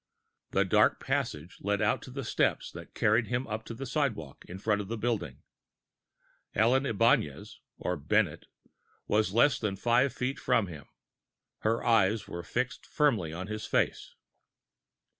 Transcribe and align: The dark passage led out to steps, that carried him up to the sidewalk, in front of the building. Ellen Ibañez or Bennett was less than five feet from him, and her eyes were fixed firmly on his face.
The 0.49 0.65
dark 0.65 0.99
passage 0.99 1.57
led 1.61 1.79
out 1.79 2.01
to 2.01 2.23
steps, 2.23 2.71
that 2.71 2.95
carried 2.95 3.27
him 3.27 3.45
up 3.45 3.63
to 3.65 3.75
the 3.75 3.85
sidewalk, 3.85 4.43
in 4.47 4.57
front 4.57 4.81
of 4.81 4.87
the 4.87 4.97
building. 4.97 5.43
Ellen 6.55 6.85
Ibañez 6.87 7.57
or 7.77 7.97
Bennett 7.97 8.47
was 9.05 9.31
less 9.31 9.59
than 9.59 9.75
five 9.75 10.11
feet 10.11 10.39
from 10.39 10.65
him, 10.65 10.85
and 10.87 11.65
her 11.65 11.83
eyes 11.85 12.27
were 12.27 12.41
fixed 12.41 12.83
firmly 12.87 13.31
on 13.31 13.45
his 13.45 13.67
face. 13.67 14.15